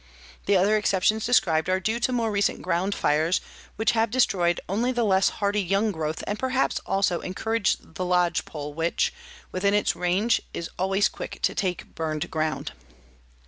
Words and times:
The 0.47 0.57
other 0.57 0.77
exceptions 0.77 1.27
described 1.27 1.69
are 1.69 1.79
due 1.79 1.99
to 1.99 2.11
more 2.11 2.31
recent 2.31 2.63
ground 2.63 2.95
fires 2.95 3.39
which 3.75 3.91
have 3.91 4.09
destroyed 4.09 4.59
only 4.67 4.91
the 4.91 5.03
less 5.03 5.29
hardy 5.29 5.61
young 5.61 5.91
growth 5.91 6.23
and 6.25 6.39
perhaps 6.39 6.79
also 6.87 7.19
encouraged 7.19 7.93
the 7.93 8.03
lodge 8.05 8.43
pole 8.43 8.73
which, 8.73 9.13
within 9.51 9.75
its 9.75 9.95
range, 9.95 10.41
is 10.55 10.71
always 10.79 11.07
quick 11.07 11.39
to 11.43 11.53
take 11.53 11.93
burned 11.93 12.31
ground. 12.31 12.71